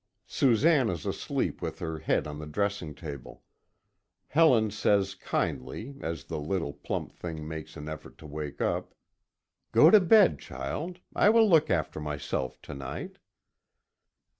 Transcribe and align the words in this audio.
Susanne 0.25 0.89
is 0.89 1.05
asleep 1.05 1.61
with 1.61 1.77
her 1.77 1.99
head 1.99 2.25
on 2.25 2.39
the 2.39 2.47
dressing 2.47 2.95
table. 2.95 3.43
Helen 4.29 4.71
says 4.71 5.13
kindly, 5.13 5.95
as 6.01 6.23
the 6.23 6.39
little, 6.39 6.73
plump 6.73 7.11
thing 7.11 7.47
makes 7.47 7.77
an 7.77 7.87
effort 7.87 8.17
to 8.17 8.25
wake 8.25 8.61
up: 8.61 8.95
"Go 9.71 9.91
to 9.91 9.99
bed, 9.99 10.39
child. 10.39 11.01
I 11.15 11.29
will 11.29 11.47
look 11.47 11.69
after 11.69 11.99
myself 11.99 12.59
to 12.63 12.73
night." 12.73 13.19